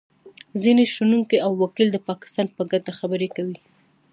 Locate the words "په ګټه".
2.55-2.91